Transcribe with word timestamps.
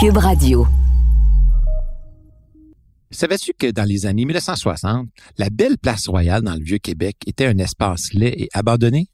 Cube 0.00 0.18
Radio. 0.18 0.64
Savais-tu 3.10 3.52
que 3.58 3.72
dans 3.72 3.82
les 3.82 4.06
années 4.06 4.26
1960, 4.26 5.08
la 5.38 5.50
belle 5.50 5.76
place 5.76 6.06
royale 6.06 6.42
dans 6.42 6.54
le 6.54 6.62
Vieux-Québec 6.62 7.16
était 7.26 7.46
un 7.46 7.58
espace 7.58 8.12
laid 8.12 8.32
et 8.38 8.48
abandonné? 8.54 9.08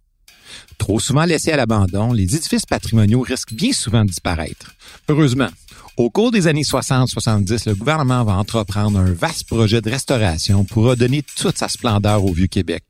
Trop 0.76 1.00
souvent 1.00 1.24
laissés 1.24 1.52
à 1.52 1.56
l'abandon, 1.56 2.12
les 2.12 2.36
édifices 2.36 2.66
patrimoniaux 2.66 3.22
risquent 3.22 3.54
bien 3.54 3.72
souvent 3.72 4.02
de 4.02 4.10
disparaître. 4.10 4.74
Heureusement, 5.08 5.48
au 5.96 6.10
cours 6.10 6.30
des 6.30 6.48
années 6.48 6.64
60-70, 6.64 7.66
le 7.66 7.74
gouvernement 7.76 8.22
va 8.22 8.34
entreprendre 8.34 8.98
un 8.98 9.12
vaste 9.14 9.46
projet 9.46 9.80
de 9.80 9.88
restauration 9.88 10.64
pour 10.66 10.84
redonner 10.84 11.22
toute 11.22 11.56
sa 11.56 11.68
splendeur 11.68 12.22
au 12.22 12.34
Vieux-Québec. 12.34 12.84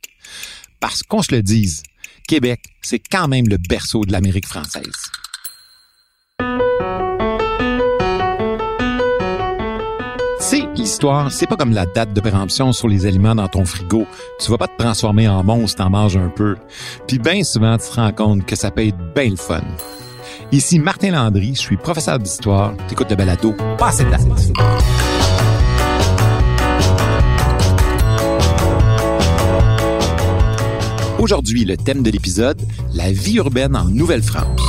Parce 0.80 1.04
qu'on 1.04 1.22
se 1.22 1.32
le 1.32 1.44
dise, 1.44 1.84
Québec, 2.26 2.60
c'est 2.82 2.98
quand 2.98 3.28
même 3.28 3.46
le 3.46 3.58
berceau 3.58 4.04
de 4.04 4.10
l'Amérique 4.10 4.48
française. 4.48 4.90
C'est 10.46 10.68
l'histoire, 10.76 11.32
c'est 11.32 11.46
pas 11.46 11.56
comme 11.56 11.72
la 11.72 11.86
date 11.86 12.12
de 12.12 12.20
péremption 12.20 12.70
sur 12.74 12.86
les 12.86 13.06
aliments 13.06 13.34
dans 13.34 13.48
ton 13.48 13.64
frigo. 13.64 14.06
Tu 14.38 14.50
vas 14.50 14.58
pas 14.58 14.68
te 14.68 14.76
transformer 14.76 15.26
en 15.26 15.42
monstre, 15.42 15.78
t'en 15.82 15.88
manges 15.88 16.18
un 16.18 16.28
peu. 16.28 16.56
Puis 17.08 17.18
bien 17.18 17.42
souvent, 17.42 17.78
tu 17.78 17.88
te 17.88 17.94
rends 17.94 18.12
compte 18.12 18.44
que 18.44 18.54
ça 18.54 18.70
peut 18.70 18.86
être 18.86 19.14
bien 19.14 19.30
le 19.30 19.36
fun. 19.36 19.62
Ici 20.52 20.78
Martin 20.78 21.12
Landry, 21.12 21.54
je 21.54 21.60
suis 21.60 21.78
professeur 21.78 22.18
d'histoire. 22.18 22.74
T'écoutes 22.88 23.08
le 23.08 23.16
balado, 23.16 23.54
passe 23.78 23.96
ta 23.96 24.18
Aujourd'hui, 31.18 31.64
le 31.64 31.78
thème 31.78 32.02
de 32.02 32.10
l'épisode, 32.10 32.60
la 32.92 33.10
vie 33.10 33.36
urbaine 33.36 33.74
en 33.74 33.86
Nouvelle-France. 33.86 34.60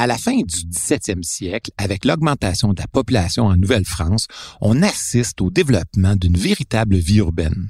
À 0.00 0.06
la 0.06 0.16
fin 0.16 0.34
du 0.34 0.44
17e 0.46 1.22
siècle, 1.22 1.72
avec 1.76 2.06
l'augmentation 2.06 2.72
de 2.72 2.80
la 2.80 2.86
population 2.86 3.44
en 3.44 3.56
Nouvelle-France, 3.58 4.28
on 4.62 4.80
assiste 4.82 5.42
au 5.42 5.50
développement 5.50 6.16
d'une 6.16 6.38
véritable 6.38 6.96
vie 6.96 7.18
urbaine. 7.18 7.68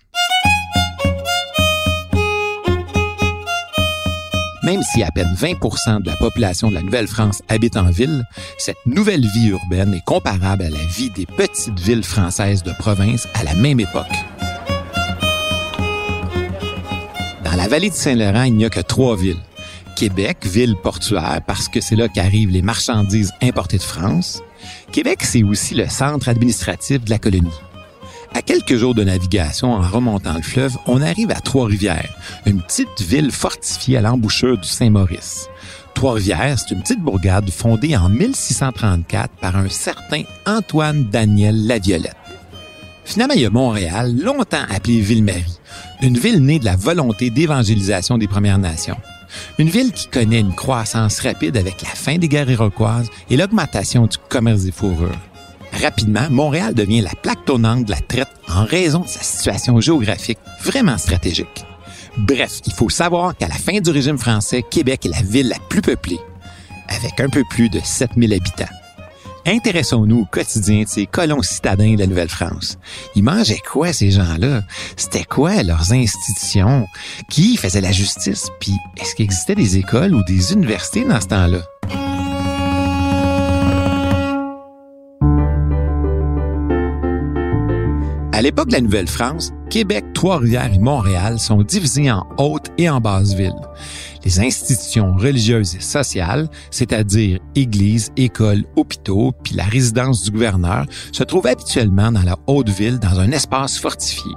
Même 4.63 4.81
si 4.85 5.03
à 5.03 5.11
peine 5.11 5.35
20% 5.35 6.03
de 6.03 6.07
la 6.09 6.15
population 6.15 6.69
de 6.69 6.75
la 6.75 6.83
Nouvelle-France 6.83 7.43
habite 7.49 7.77
en 7.77 7.91
ville, 7.91 8.23
cette 8.59 8.87
nouvelle 8.87 9.27
vie 9.35 9.49
urbaine 9.49 9.93
est 9.93 10.05
comparable 10.05 10.63
à 10.63 10.71
la 10.71 10.87
vie 10.87 11.11
des 11.11 11.27
petites 11.27 11.81
villes 11.81 12.05
françaises 12.05 12.63
de 12.63 12.73
province 12.79 13.27
à 13.35 13.43
la 13.43 13.57
même 13.57 13.81
époque. 13.81 14.07
Dans 17.43 17.57
la 17.57 17.67
vallée 17.67 17.91
du 17.91 17.97
Saint-Laurent, 17.97 18.45
il 18.45 18.55
n'y 18.55 18.67
a 18.67 18.71
que 18.71 18.79
trois 18.79 19.17
villes. 19.17 19.43
Québec, 20.01 20.47
ville 20.47 20.77
portuaire, 20.77 21.43
parce 21.47 21.69
que 21.69 21.83
c'est 21.83 21.95
là 21.95 22.09
qu'arrivent 22.09 22.49
les 22.49 22.63
marchandises 22.63 23.33
importées 23.43 23.77
de 23.77 23.83
France. 23.83 24.43
Québec, 24.93 25.19
c'est 25.21 25.43
aussi 25.43 25.75
le 25.75 25.91
centre 25.91 26.31
administratif 26.31 27.05
de 27.05 27.11
la 27.11 27.19
colonie. 27.19 27.51
À 28.33 28.41
quelques 28.41 28.77
jours 28.77 28.95
de 28.95 29.05
navigation 29.05 29.75
en 29.75 29.83
remontant 29.83 30.33
le 30.33 30.41
fleuve, 30.41 30.75
on 30.87 31.03
arrive 31.03 31.31
à 31.31 31.43
Trois-Rivières, 31.43 32.17
une 32.47 32.63
petite 32.63 33.03
ville 33.03 33.31
fortifiée 33.31 33.99
à 33.99 34.01
l'embouchure 34.01 34.57
du 34.57 34.67
Saint-Maurice. 34.67 35.51
Trois-Rivières, 35.93 36.59
c'est 36.59 36.75
une 36.75 36.81
petite 36.81 37.03
bourgade 37.03 37.51
fondée 37.51 37.95
en 37.95 38.09
1634 38.09 39.35
par 39.39 39.55
un 39.57 39.69
certain 39.69 40.23
Antoine 40.47 41.11
Daniel 41.11 41.67
Laviolette. 41.67 42.17
Finalement, 43.05 43.35
il 43.35 43.43
y 43.43 43.47
a 43.47 43.51
Montréal, 43.51 44.17
longtemps 44.17 44.65
appelée 44.71 45.03
Ville-Marie, 45.03 45.59
une 46.01 46.17
ville 46.17 46.43
née 46.43 46.59
de 46.59 46.65
la 46.65 46.77
volonté 46.77 47.29
d'évangélisation 47.29 48.17
des 48.17 48.29
Premières 48.29 48.59
Nations. 48.59 48.97
Une 49.59 49.69
ville 49.69 49.93
qui 49.93 50.09
connaît 50.09 50.41
une 50.41 50.55
croissance 50.55 51.21
rapide 51.21 51.57
avec 51.57 51.83
la 51.83 51.89
fin 51.89 52.19
des 52.19 52.29
guerres 52.29 52.51
iroquoises 52.51 53.09
et 53.29 53.37
l'augmentation 53.37 54.07
du 54.07 54.17
commerce 54.29 54.63
des 54.63 54.73
fourrures. 54.73 55.19
Rapidement, 55.73 56.29
Montréal 56.31 56.75
devient 56.75 57.01
la 57.01 57.15
plaque 57.23 57.45
tournante 57.45 57.85
de 57.85 57.91
la 57.91 58.01
traite 58.01 58.29
en 58.49 58.65
raison 58.65 59.01
de 59.01 59.09
sa 59.09 59.23
situation 59.23 59.81
géographique 59.81 60.39
vraiment 60.63 60.99
stratégique. 60.99 61.65
Bref, 62.17 62.61
il 62.67 62.73
faut 62.73 62.91
savoir 62.91 63.37
qu'à 63.37 63.49
la 63.49 63.55
fin 63.55 63.81
du 63.81 63.91
régime 63.91 64.19
français, 64.19 64.65
Québec 64.69 65.07
est 65.07 65.11
la 65.11 65.23
ville 65.23 65.49
la 65.49 65.59
plus 65.69 65.81
peuplée, 65.81 66.19
avec 66.89 67.21
un 67.21 67.29
peu 67.29 67.45
plus 67.51 67.69
de 67.69 67.81
7000 67.83 68.33
habitants. 68.35 68.80
Intéressons-nous 69.47 70.21
au 70.21 70.25
quotidien 70.27 70.83
de 70.83 70.89
ces 70.89 71.07
colons 71.07 71.43
citadins 71.43 71.95
de 71.95 72.01
la 72.01 72.07
Nouvelle-France. 72.07 72.79
Ils 73.15 73.25
mangeaient 73.25 73.63
quoi, 73.71 73.93
ces 73.93 74.11
gens-là? 74.11 74.63
C'était 74.97 75.25
quoi 75.25 75.63
leurs 75.63 75.93
institutions? 75.93 76.87
Qui 77.31 77.57
faisait 77.57 77.81
la 77.81 77.93
justice? 77.93 78.49
Puis, 78.61 78.75
est-ce 79.01 79.15
qu'il 79.15 79.25
existait 79.25 79.55
des 79.55 79.77
écoles 79.79 80.15
ou 80.15 80.23
des 80.25 80.53
universités 80.53 81.05
dans 81.05 81.21
ce 81.21 81.29
temps-là? 81.29 82.10
À 88.41 88.43
l'époque 88.43 88.69
de 88.69 88.73
la 88.73 88.81
Nouvelle-France, 88.81 89.53
Québec, 89.69 90.03
Trois-Rivières 90.15 90.73
et 90.73 90.79
Montréal 90.79 91.39
sont 91.39 91.63
divisés 91.63 92.11
en 92.11 92.27
haute 92.39 92.69
et 92.79 92.89
en 92.89 92.99
basse 92.99 93.35
ville. 93.35 93.53
Les 94.25 94.41
institutions 94.41 95.15
religieuses 95.15 95.75
et 95.75 95.81
sociales, 95.81 96.49
c'est-à-dire 96.71 97.39
églises, 97.55 98.11
écoles, 98.17 98.65
hôpitaux, 98.77 99.35
puis 99.45 99.57
la 99.57 99.65
résidence 99.65 100.23
du 100.23 100.31
gouverneur, 100.31 100.87
se 101.13 101.23
trouvent 101.23 101.49
habituellement 101.49 102.11
dans 102.11 102.23
la 102.23 102.39
haute 102.47 102.71
ville 102.71 102.99
dans 102.99 103.21
un 103.21 103.31
espace 103.31 103.79
fortifié. 103.79 104.33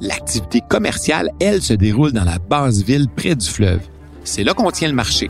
L'activité 0.00 0.62
commerciale, 0.66 1.28
elle, 1.38 1.60
se 1.60 1.74
déroule 1.74 2.12
dans 2.12 2.24
la 2.24 2.38
basse 2.38 2.80
ville 2.80 3.08
près 3.14 3.34
du 3.34 3.46
fleuve. 3.46 3.82
C'est 4.24 4.42
là 4.42 4.54
qu'on 4.54 4.70
tient 4.70 4.88
le 4.88 4.94
marché. 4.94 5.28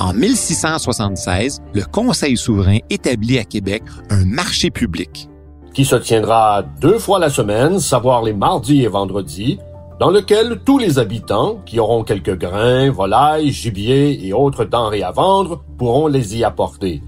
En 0.00 0.14
1676, 0.14 1.60
le 1.74 1.84
Conseil 1.84 2.38
souverain 2.38 2.78
établit 2.88 3.38
à 3.38 3.44
Québec 3.44 3.82
un 4.08 4.24
marché 4.24 4.70
public. 4.70 5.28
Qui 5.74 5.84
se 5.84 5.94
tiendra 5.96 6.62
deux 6.80 6.98
fois 6.98 7.18
la 7.18 7.28
semaine, 7.28 7.78
savoir 7.78 8.22
les 8.22 8.32
mardis 8.32 8.82
et 8.82 8.88
vendredis, 8.88 9.58
dans 10.00 10.08
lequel 10.08 10.62
tous 10.64 10.78
les 10.78 10.98
habitants 10.98 11.60
qui 11.66 11.78
auront 11.78 12.02
quelques 12.02 12.38
grains, 12.38 12.90
volailles, 12.90 13.52
gibier 13.52 14.26
et 14.26 14.32
autres 14.32 14.64
denrées 14.64 15.02
à 15.02 15.10
vendre 15.10 15.62
pourront 15.76 16.06
les 16.06 16.38
y 16.38 16.44
apporter. 16.44 17.02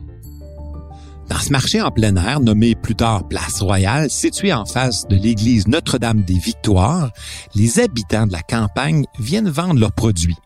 Dans 1.30 1.38
ce 1.38 1.50
marché 1.50 1.80
en 1.80 1.90
plein 1.90 2.14
air, 2.16 2.40
nommé 2.40 2.74
plus 2.74 2.94
tard 2.94 3.26
Place 3.26 3.62
Royale, 3.62 4.10
situé 4.10 4.52
en 4.52 4.66
face 4.66 5.08
de 5.08 5.16
l'église 5.16 5.66
Notre-Dame 5.66 6.24
des 6.24 6.38
Victoires, 6.38 7.10
les 7.54 7.80
habitants 7.80 8.26
de 8.26 8.32
la 8.32 8.42
campagne 8.42 9.06
viennent 9.18 9.48
vendre 9.48 9.80
leurs 9.80 9.92
produits 9.92 10.36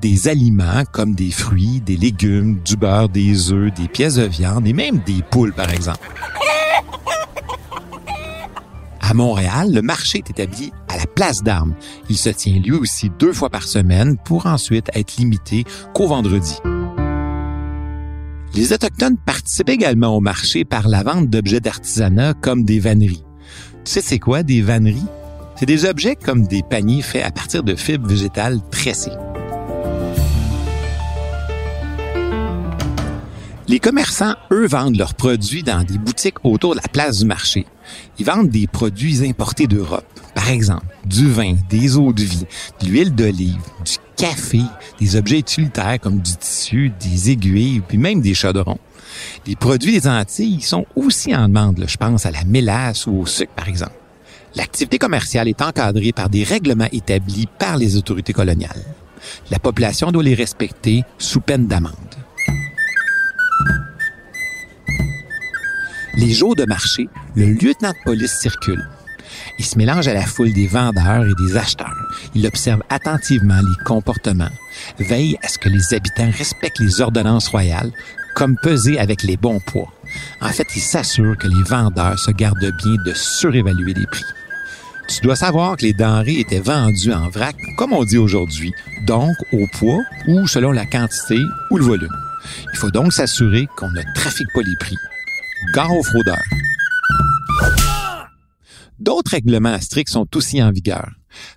des 0.00 0.28
aliments 0.28 0.84
comme 0.92 1.14
des 1.14 1.30
fruits, 1.30 1.80
des 1.80 1.96
légumes, 1.96 2.60
du 2.64 2.76
beurre, 2.76 3.08
des 3.08 3.52
œufs, 3.52 3.72
des 3.74 3.88
pièces 3.88 4.16
de 4.16 4.24
viande 4.24 4.66
et 4.66 4.72
même 4.72 5.00
des 5.06 5.22
poules, 5.30 5.52
par 5.52 5.70
exemple. 5.70 6.08
À 9.00 9.14
Montréal, 9.14 9.72
le 9.72 9.82
marché 9.82 10.18
est 10.18 10.30
établi 10.30 10.72
à 10.88 10.96
la 10.96 11.06
place 11.06 11.42
d'armes. 11.42 11.74
Il 12.10 12.16
se 12.16 12.28
tient 12.28 12.58
lui 12.58 12.72
aussi 12.72 13.10
deux 13.18 13.32
fois 13.32 13.50
par 13.50 13.62
semaine 13.62 14.16
pour 14.24 14.46
ensuite 14.46 14.90
être 14.94 15.16
limité 15.16 15.64
qu'au 15.94 16.08
vendredi. 16.08 16.56
Les 18.54 18.72
Autochtones 18.72 19.16
participent 19.18 19.68
également 19.68 20.16
au 20.16 20.20
marché 20.20 20.64
par 20.64 20.88
la 20.88 21.02
vente 21.02 21.28
d'objets 21.28 21.60
d'artisanat 21.60 22.34
comme 22.34 22.64
des 22.64 22.80
vanneries. 22.80 23.24
Tu 23.84 23.92
sais 23.92 24.00
c'est 24.00 24.18
quoi 24.18 24.42
des 24.42 24.62
vanneries? 24.62 25.06
C'est 25.56 25.66
des 25.66 25.84
objets 25.84 26.16
comme 26.16 26.46
des 26.46 26.62
paniers 26.62 27.02
faits 27.02 27.24
à 27.24 27.30
partir 27.30 27.62
de 27.62 27.76
fibres 27.76 28.08
végétales 28.08 28.60
tressées. 28.70 29.12
Les 33.68 33.80
commerçants, 33.80 34.34
eux, 34.52 34.68
vendent 34.68 34.96
leurs 34.96 35.14
produits 35.14 35.64
dans 35.64 35.82
des 35.82 35.98
boutiques 35.98 36.44
autour 36.44 36.76
de 36.76 36.80
la 36.80 36.88
place 36.88 37.18
du 37.18 37.24
marché. 37.24 37.66
Ils 38.16 38.24
vendent 38.24 38.48
des 38.48 38.68
produits 38.68 39.28
importés 39.28 39.66
d'Europe. 39.66 40.06
Par 40.36 40.50
exemple, 40.50 40.86
du 41.04 41.28
vin, 41.28 41.56
des 41.68 41.96
eaux 41.96 42.12
de 42.12 42.22
vie, 42.22 42.46
de 42.80 42.86
l'huile 42.86 43.12
d'olive, 43.12 43.58
du 43.84 43.96
café, 44.16 44.60
des 45.00 45.16
objets 45.16 45.40
utilitaires 45.40 45.98
comme 46.00 46.20
du 46.20 46.36
tissu, 46.36 46.92
des 47.00 47.32
aiguilles, 47.32 47.80
puis 47.80 47.98
même 47.98 48.20
des 48.20 48.34
chaudrons. 48.34 48.78
Les 49.48 49.56
produits 49.56 49.98
des 49.98 50.06
Antilles 50.06 50.60
sont 50.60 50.86
aussi 50.94 51.34
en 51.34 51.48
demande. 51.48 51.84
Je 51.88 51.96
pense 51.96 52.24
à 52.24 52.30
la 52.30 52.44
mélasse 52.44 53.08
ou 53.08 53.18
au 53.18 53.26
sucre, 53.26 53.54
par 53.54 53.68
exemple. 53.68 53.96
L'activité 54.54 54.98
commerciale 54.98 55.48
est 55.48 55.60
encadrée 55.60 56.12
par 56.12 56.30
des 56.30 56.44
règlements 56.44 56.88
établis 56.92 57.48
par 57.58 57.78
les 57.78 57.96
autorités 57.96 58.32
coloniales. 58.32 58.84
La 59.50 59.58
population 59.58 60.12
doit 60.12 60.22
les 60.22 60.34
respecter 60.34 61.02
sous 61.18 61.40
peine 61.40 61.66
d'amende. 61.66 62.25
Les 66.16 66.32
jours 66.32 66.56
de 66.56 66.64
marché, 66.64 67.10
le 67.34 67.44
lieutenant 67.44 67.90
de 67.90 68.04
police 68.04 68.38
circule. 68.40 68.88
Il 69.58 69.66
se 69.66 69.76
mélange 69.76 70.08
à 70.08 70.14
la 70.14 70.24
foule 70.24 70.50
des 70.54 70.66
vendeurs 70.66 71.26
et 71.26 71.34
des 71.44 71.58
acheteurs. 71.58 71.94
Il 72.34 72.46
observe 72.46 72.82
attentivement 72.88 73.60
les 73.60 73.84
comportements, 73.84 74.50
veille 74.98 75.36
à 75.42 75.48
ce 75.48 75.58
que 75.58 75.68
les 75.68 75.92
habitants 75.92 76.30
respectent 76.30 76.78
les 76.78 77.02
ordonnances 77.02 77.48
royales, 77.48 77.92
comme 78.34 78.56
peser 78.62 78.98
avec 78.98 79.24
les 79.24 79.36
bons 79.36 79.60
poids. 79.60 79.92
En 80.40 80.48
fait, 80.48 80.66
il 80.74 80.80
s'assure 80.80 81.36
que 81.36 81.48
les 81.48 81.62
vendeurs 81.64 82.18
se 82.18 82.30
gardent 82.30 82.58
bien 82.58 82.96
de 83.04 83.12
surévaluer 83.12 83.92
les 83.92 84.06
prix. 84.06 84.24
Tu 85.08 85.20
dois 85.20 85.36
savoir 85.36 85.76
que 85.76 85.82
les 85.82 85.92
denrées 85.92 86.40
étaient 86.40 86.60
vendues 86.60 87.12
en 87.12 87.28
vrac, 87.28 87.56
comme 87.76 87.92
on 87.92 88.04
dit 88.04 88.18
aujourd'hui, 88.18 88.72
donc 89.06 89.36
au 89.52 89.66
poids 89.74 90.02
ou 90.28 90.46
selon 90.46 90.72
la 90.72 90.86
quantité 90.86 91.38
ou 91.70 91.76
le 91.76 91.84
volume. 91.84 92.16
Il 92.72 92.78
faut 92.78 92.90
donc 92.90 93.12
s'assurer 93.12 93.68
qu'on 93.76 93.90
ne 93.90 94.02
trafique 94.14 94.48
pas 94.54 94.62
les 94.62 94.76
prix. 94.76 94.96
Gare 95.72 95.90
aux 95.90 96.02
fraudeurs. 96.02 96.44
D'autres 98.98 99.30
règlements 99.30 99.80
stricts 99.80 100.10
sont 100.10 100.26
aussi 100.36 100.62
en 100.62 100.70
vigueur. 100.70 101.10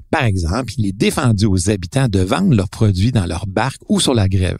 Par 0.09 0.23
exemple, 0.23 0.73
il 0.77 0.87
est 0.87 0.93
défendu 0.93 1.45
aux 1.45 1.69
habitants 1.69 2.07
de 2.07 2.19
vendre 2.19 2.55
leurs 2.55 2.69
produits 2.69 3.11
dans 3.11 3.25
leur 3.25 3.45
barque 3.45 3.81
ou 3.89 3.99
sur 3.99 4.13
la 4.13 4.29
grève. 4.29 4.57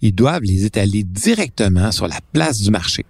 Ils 0.00 0.14
doivent 0.14 0.42
les 0.42 0.64
étaler 0.64 1.04
directement 1.04 1.92
sur 1.92 2.08
la 2.08 2.18
place 2.32 2.60
du 2.60 2.70
marché. 2.70 3.06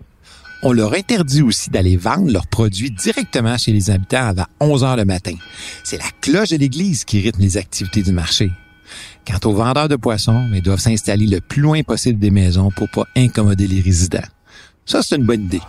On 0.63 0.73
leur 0.73 0.93
interdit 0.93 1.43
aussi 1.43 1.71
d'aller 1.71 1.97
vendre 1.97 2.31
leurs 2.31 2.47
produits 2.47 2.91
directement 2.91 3.57
chez 3.57 3.73
les 3.73 3.91
habitants 3.91 4.27
avant 4.27 4.47
11 4.61 4.85
heures 4.85 4.97
le 4.97 5.07
matin. 5.07 5.35
C'est 5.85 5.99
la 5.99 6.11
cloche 6.21 6.51
de 6.51 6.57
l'église 6.57 7.05
qui 7.05 7.21
rythme 7.21 7.41
les 7.41 7.57
activités 7.57 8.03
du 8.03 8.13
marché. 8.13 8.51
Quant 9.27 9.49
aux 9.49 9.55
vendeurs 9.55 9.89
de 9.89 9.97
poissons, 9.97 10.51
ils 10.53 10.63
doivent 10.63 10.81
s'installer 10.81 11.27
le 11.27 11.41
plus 11.41 11.63
loin 11.63 11.83
possible 11.83 12.19
des 12.19 12.31
maisons 12.31 12.71
pour 12.77 12.91
pas 12.91 13.07
incommoder 13.17 13.67
les 13.67 13.81
résidents. 13.81 14.21
Ça, 14.85 15.03
c'est 15.03 15.17
une 15.17 15.25
bonne 15.25 15.45
idée. 15.45 15.61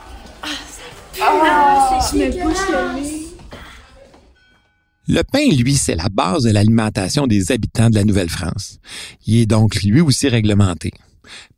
Le 5.07 5.21
pain, 5.21 5.49
lui, 5.55 5.75
c'est 5.75 5.95
la 5.95 6.09
base 6.09 6.43
de 6.43 6.51
l'alimentation 6.51 7.27
des 7.27 7.51
habitants 7.51 7.89
de 7.89 7.95
la 7.95 8.03
Nouvelle-France. 8.03 8.79
Il 9.27 9.37
est 9.37 9.45
donc 9.45 9.81
lui 9.83 10.01
aussi 10.01 10.27
réglementé. 10.27 10.91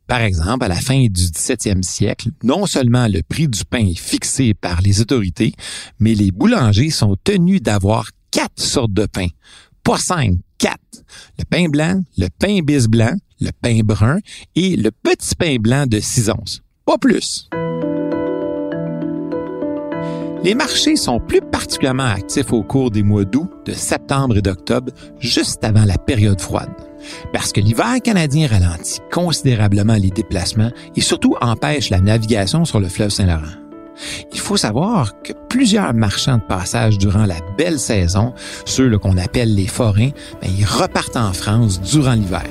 Par 0.06 0.20
exemple, 0.20 0.64
à 0.64 0.68
la 0.68 0.76
fin 0.76 1.00
du 1.00 1.08
17e 1.08 1.82
siècle, 1.82 2.30
non 2.42 2.66
seulement 2.66 3.08
le 3.08 3.22
prix 3.22 3.48
du 3.48 3.64
pain 3.64 3.86
est 3.86 3.98
fixé 3.98 4.54
par 4.54 4.80
les 4.80 5.00
autorités, 5.00 5.52
mais 5.98 6.14
les 6.14 6.30
boulangers 6.30 6.90
sont 6.90 7.16
tenus 7.24 7.62
d'avoir 7.62 8.10
quatre 8.30 8.60
sortes 8.60 8.92
de 8.92 9.06
pain. 9.06 9.28
Pas 9.82 9.98
cinq, 9.98 10.34
quatre. 10.58 10.80
Le 11.38 11.44
pain 11.44 11.68
blanc, 11.68 12.02
le 12.18 12.28
pain 12.38 12.60
bis 12.62 12.86
blanc, 12.86 13.14
le 13.40 13.50
pain 13.50 13.80
brun 13.82 14.18
et 14.54 14.76
le 14.76 14.90
petit 14.90 15.34
pain 15.34 15.56
blanc 15.56 15.86
de 15.86 16.00
6 16.00 16.30
onces. 16.30 16.62
Pas 16.86 16.98
plus. 16.98 17.48
Les 20.44 20.54
marchés 20.54 20.94
sont 20.94 21.18
plus 21.18 21.40
particulièrement 21.40 22.04
actifs 22.04 22.52
au 22.52 22.62
cours 22.62 22.92
des 22.92 23.02
mois 23.02 23.24
d'août, 23.24 23.50
de 23.64 23.72
septembre 23.72 24.36
et 24.36 24.42
d'octobre, 24.42 24.92
juste 25.18 25.64
avant 25.64 25.84
la 25.84 25.98
période 25.98 26.40
froide. 26.40 26.70
Parce 27.32 27.50
que 27.50 27.60
l'hiver 27.60 27.96
canadien 28.04 28.46
ralentit 28.46 29.00
considérablement 29.12 29.96
les 29.96 30.10
déplacements 30.10 30.70
et 30.94 31.00
surtout 31.00 31.34
empêche 31.40 31.90
la 31.90 32.00
navigation 32.00 32.64
sur 32.64 32.78
le 32.78 32.88
fleuve 32.88 33.10
Saint-Laurent. 33.10 33.56
Il 34.32 34.38
faut 34.38 34.56
savoir 34.56 35.20
que 35.22 35.32
plusieurs 35.48 35.92
marchands 35.92 36.38
de 36.38 36.42
passage 36.42 36.98
durant 36.98 37.26
la 37.26 37.40
belle 37.58 37.80
saison, 37.80 38.32
ceux 38.64 38.96
qu'on 38.98 39.16
appelle 39.16 39.56
les 39.56 39.66
forains, 39.66 40.10
ben, 40.40 40.50
ils 40.56 40.64
repartent 40.64 41.16
en 41.16 41.32
France 41.32 41.80
durant 41.80 42.14
l'hiver. 42.14 42.44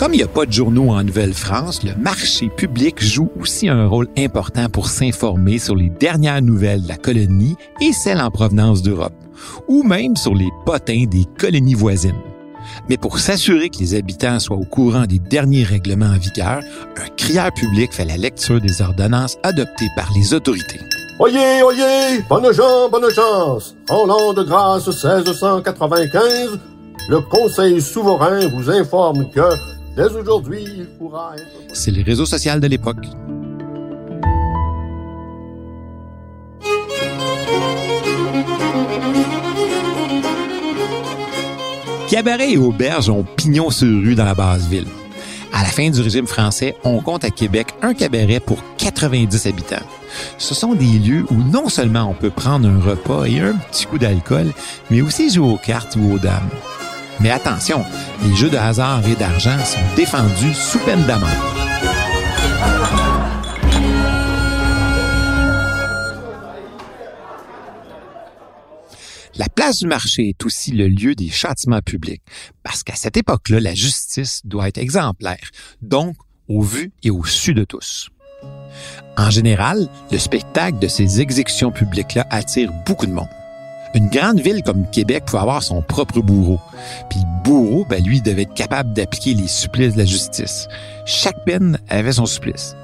Comme 0.00 0.14
il 0.14 0.16
n'y 0.16 0.22
a 0.22 0.28
pas 0.28 0.46
de 0.46 0.52
journaux 0.52 0.92
en 0.92 1.04
Nouvelle-France, 1.04 1.82
le 1.84 1.94
marché 1.94 2.48
public 2.48 3.04
joue 3.04 3.28
aussi 3.38 3.68
un 3.68 3.86
rôle 3.86 4.08
important 4.16 4.70
pour 4.70 4.88
s'informer 4.88 5.58
sur 5.58 5.76
les 5.76 5.90
dernières 5.90 6.40
nouvelles 6.40 6.84
de 6.84 6.88
la 6.88 6.96
colonie 6.96 7.54
et 7.82 7.92
celles 7.92 8.22
en 8.22 8.30
provenance 8.30 8.80
d'Europe, 8.80 9.12
ou 9.68 9.82
même 9.82 10.16
sur 10.16 10.34
les 10.34 10.48
potins 10.64 11.04
des 11.04 11.26
colonies 11.38 11.74
voisines. 11.74 12.16
Mais 12.88 12.96
pour 12.96 13.18
s'assurer 13.18 13.68
que 13.68 13.76
les 13.80 13.94
habitants 13.94 14.40
soient 14.40 14.56
au 14.56 14.64
courant 14.64 15.04
des 15.04 15.18
derniers 15.18 15.64
règlements 15.64 16.14
en 16.14 16.18
vigueur, 16.18 16.62
un 16.96 17.08
crieur 17.18 17.52
public 17.52 17.92
fait 17.92 18.06
la 18.06 18.16
lecture 18.16 18.58
des 18.58 18.80
ordonnances 18.80 19.36
adoptées 19.42 19.90
par 19.96 20.08
les 20.16 20.32
autorités. 20.32 20.80
Oyez, 21.18 21.62
oyez, 21.62 22.24
bonne 22.26 22.50
chance, 22.54 22.90
bonne 22.90 23.12
chance. 23.12 23.76
En 23.90 24.06
l'an 24.06 24.32
de 24.32 24.44
grâce 24.44 24.86
1695, 24.86 26.58
le 27.10 27.20
Conseil 27.20 27.82
souverain 27.82 28.48
vous 28.48 28.70
informe 28.70 29.28
que 29.28 29.42
Dès 29.96 30.12
aujourd'hui. 30.14 30.86
C'est 31.72 31.90
les 31.90 32.02
réseaux 32.02 32.26
sociaux 32.26 32.58
de 32.58 32.66
l'époque. 32.66 33.06
Cabaret 42.08 42.52
et 42.52 42.58
auberges 42.58 43.08
ont 43.08 43.24
pignon 43.36 43.70
sur 43.70 43.86
rue 43.86 44.14
dans 44.14 44.24
la 44.24 44.34
basse 44.34 44.66
ville. 44.66 44.86
À 45.52 45.62
la 45.62 45.68
fin 45.68 45.90
du 45.90 46.00
régime 46.00 46.26
français, 46.26 46.76
on 46.84 47.00
compte 47.00 47.24
à 47.24 47.30
Québec 47.30 47.74
un 47.82 47.94
cabaret 47.94 48.40
pour 48.40 48.58
90 48.78 49.46
habitants. 49.46 49.86
Ce 50.38 50.54
sont 50.54 50.74
des 50.74 50.98
lieux 50.98 51.24
où 51.30 51.34
non 51.34 51.68
seulement 51.68 52.04
on 52.04 52.14
peut 52.14 52.30
prendre 52.30 52.68
un 52.68 52.80
repas 52.80 53.24
et 53.24 53.40
un 53.40 53.54
petit 53.54 53.86
coup 53.86 53.98
d'alcool, 53.98 54.52
mais 54.90 55.02
aussi 55.02 55.30
jouer 55.30 55.52
aux 55.52 55.58
cartes 55.58 55.96
ou 55.96 56.14
aux 56.14 56.18
dames. 56.18 56.48
Mais 57.20 57.30
attention, 57.30 57.84
les 58.22 58.34
jeux 58.34 58.48
de 58.48 58.56
hasard 58.56 59.06
et 59.06 59.14
d'argent 59.14 59.58
sont 59.64 59.78
défendus 59.94 60.54
sous 60.54 60.78
peine 60.80 61.04
d'amende. 61.06 61.28
La 69.36 69.48
place 69.48 69.78
du 69.78 69.86
marché 69.86 70.30
est 70.30 70.44
aussi 70.44 70.72
le 70.72 70.88
lieu 70.88 71.14
des 71.14 71.30
châtiments 71.30 71.80
publics, 71.80 72.22
parce 72.62 72.82
qu'à 72.82 72.94
cette 72.94 73.16
époque-là, 73.16 73.60
la 73.60 73.74
justice 73.74 74.40
doit 74.44 74.68
être 74.68 74.78
exemplaire, 74.78 75.50
donc 75.80 76.16
au 76.48 76.62
vu 76.62 76.92
et 77.02 77.10
au 77.10 77.24
su 77.24 77.54
de 77.54 77.64
tous. 77.64 78.10
En 79.16 79.30
général, 79.30 79.88
le 80.10 80.18
spectacle 80.18 80.78
de 80.78 80.88
ces 80.88 81.20
exécutions 81.20 81.70
publiques-là 81.70 82.26
attire 82.30 82.70
beaucoup 82.86 83.06
de 83.06 83.12
monde. 83.12 83.28
Une 83.94 84.08
grande 84.08 84.40
ville 84.40 84.62
comme 84.62 84.88
Québec 84.90 85.24
pouvait 85.26 85.42
avoir 85.42 85.62
son 85.62 85.82
propre 85.82 86.20
bourreau. 86.20 86.60
Puis 87.08 87.18
le 87.18 87.42
bourreau, 87.44 87.84
ben 87.88 88.02
lui, 88.02 88.20
devait 88.20 88.42
être 88.42 88.54
capable 88.54 88.92
d'appliquer 88.92 89.34
les 89.34 89.48
supplices 89.48 89.94
de 89.94 89.98
la 89.98 90.04
justice. 90.04 90.68
Chaque 91.06 91.44
peine 91.44 91.78
avait 91.88 92.12
son 92.12 92.26
supplice. 92.26 92.76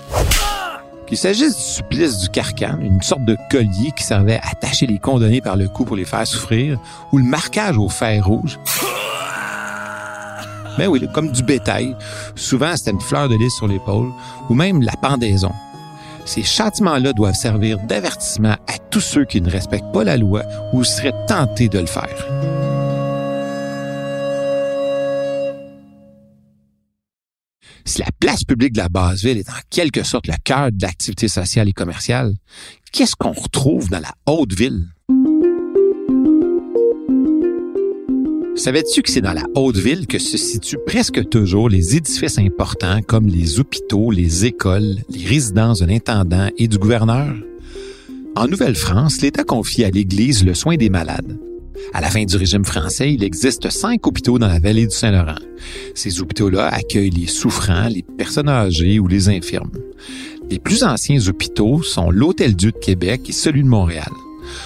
Qu'il 1.06 1.16
s'agisse 1.16 1.56
du 1.56 1.62
supplice 1.62 2.18
du 2.18 2.28
carcan, 2.28 2.78
une 2.80 3.00
sorte 3.02 3.24
de 3.24 3.36
collier 3.50 3.92
qui 3.96 4.02
servait 4.02 4.40
à 4.42 4.50
attacher 4.50 4.88
les 4.88 4.98
condamnés 4.98 5.40
par 5.40 5.56
le 5.56 5.68
cou 5.68 5.84
pour 5.84 5.94
les 5.94 6.04
faire 6.04 6.26
souffrir, 6.26 6.80
ou 7.12 7.18
le 7.18 7.24
marquage 7.24 7.78
au 7.78 7.88
fer 7.88 8.26
rouge. 8.26 8.58
Ben 10.76 10.88
oui, 10.88 11.08
comme 11.14 11.30
du 11.30 11.42
bétail. 11.42 11.96
Souvent, 12.34 12.76
c'était 12.76 12.90
une 12.90 13.00
fleur 13.00 13.28
de 13.28 13.36
lys 13.36 13.54
sur 13.54 13.68
l'épaule, 13.68 14.12
ou 14.50 14.54
même 14.54 14.82
la 14.82 14.92
pendaison. 15.00 15.52
Ces 16.26 16.42
châtiments-là 16.42 17.12
doivent 17.12 17.34
servir 17.36 17.78
d'avertissement 17.86 18.56
à 18.66 18.78
tous 18.90 19.00
ceux 19.00 19.24
qui 19.24 19.40
ne 19.40 19.48
respectent 19.48 19.92
pas 19.92 20.02
la 20.02 20.16
loi 20.16 20.42
ou 20.72 20.82
seraient 20.82 21.14
tentés 21.26 21.68
de 21.68 21.78
le 21.78 21.86
faire. 21.86 22.26
Si 27.84 28.00
la 28.00 28.08
place 28.18 28.42
publique 28.42 28.72
de 28.72 28.78
la 28.78 28.88
Basse-Ville 28.88 29.38
est 29.38 29.48
en 29.48 29.60
quelque 29.70 30.02
sorte 30.02 30.26
le 30.26 30.34
cœur 30.42 30.72
de 30.72 30.82
l'activité 30.82 31.28
sociale 31.28 31.68
et 31.68 31.72
commerciale, 31.72 32.34
qu'est-ce 32.90 33.14
qu'on 33.14 33.30
retrouve 33.30 33.88
dans 33.88 34.00
la 34.00 34.12
Haute-Ville? 34.26 34.88
Savais-tu 38.56 39.02
que 39.02 39.10
c'est 39.10 39.20
dans 39.20 39.34
la 39.34 39.44
Haute-Ville 39.54 40.06
que 40.06 40.18
se 40.18 40.38
situent 40.38 40.78
presque 40.86 41.28
toujours 41.28 41.68
les 41.68 41.94
édifices 41.94 42.38
importants 42.38 43.02
comme 43.02 43.26
les 43.26 43.60
hôpitaux, 43.60 44.10
les 44.10 44.46
écoles, 44.46 44.96
les 45.10 45.26
résidences 45.26 45.80
de 45.80 45.86
l'intendant 45.86 46.48
et 46.56 46.66
du 46.66 46.78
gouverneur? 46.78 47.34
En 48.34 48.48
Nouvelle-France, 48.48 49.20
l'État 49.20 49.44
confie 49.44 49.84
à 49.84 49.90
l'Église 49.90 50.42
le 50.42 50.54
soin 50.54 50.76
des 50.76 50.88
malades. 50.88 51.38
À 51.92 52.00
la 52.00 52.08
fin 52.08 52.24
du 52.24 52.34
régime 52.36 52.64
français, 52.64 53.12
il 53.12 53.22
existe 53.22 53.68
cinq 53.68 54.06
hôpitaux 54.06 54.38
dans 54.38 54.48
la 54.48 54.58
vallée 54.58 54.86
du 54.86 54.94
Saint-Laurent. 54.94 55.38
Ces 55.94 56.22
hôpitaux-là 56.22 56.68
accueillent 56.68 57.10
les 57.10 57.26
souffrants, 57.26 57.88
les 57.88 58.02
personnes 58.02 58.48
âgées 58.48 58.98
ou 58.98 59.06
les 59.06 59.28
infirmes. 59.28 59.70
Les 60.50 60.58
plus 60.58 60.82
anciens 60.82 61.20
hôpitaux 61.28 61.82
sont 61.82 62.10
l'Hôtel-Dieu 62.10 62.72
de 62.72 62.78
Québec 62.78 63.20
et 63.28 63.32
celui 63.32 63.62
de 63.62 63.68
Montréal. 63.68 64.10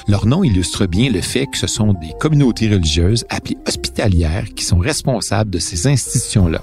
Leur 0.09 0.27
nom 0.27 0.45
illustre 0.45 0.87
bien 0.87 1.11
le 1.11 1.21
fait 1.21 1.47
que 1.47 1.59
ce 1.59 1.67
sont 1.67 1.93
des 1.95 2.13
communautés 2.19 2.69
religieuses 2.69 3.25
appelées 3.29 3.59
hospitalières 3.67 4.47
qui 4.55 4.65
sont 4.65 4.79
responsables 4.79 5.51
de 5.51 5.59
ces 5.59 5.87
institutions-là. 5.87 6.63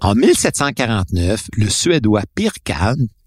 En 0.00 0.14
1749, 0.14 1.48
le 1.56 1.68
Suédois 1.68 2.22
Pierre 2.34 2.52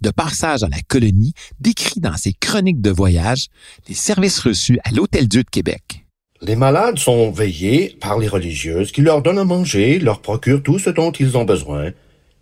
de 0.01 0.09
passage 0.09 0.61
dans 0.61 0.69
la 0.69 0.81
colonie, 0.87 1.33
décrit 1.59 1.99
dans 1.99 2.15
ses 2.17 2.33
chroniques 2.33 2.81
de 2.81 2.89
voyage 2.89 3.47
les 3.87 3.93
services 3.93 4.39
reçus 4.39 4.79
à 4.83 4.91
l'Hôtel-Dieu 4.91 5.43
de 5.43 5.49
Québec. 5.49 6.00
Les 6.43 6.55
malades 6.55 6.97
sont 6.97 7.29
veillés 7.29 7.95
par 8.01 8.17
les 8.17 8.27
religieuses 8.27 8.91
qui 8.91 9.01
leur 9.01 9.21
donnent 9.21 9.37
à 9.37 9.43
manger, 9.43 9.99
leur 9.99 10.21
procurent 10.21 10.63
tout 10.63 10.79
ce 10.79 10.89
dont 10.89 11.11
ils 11.11 11.37
ont 11.37 11.45
besoin. 11.45 11.91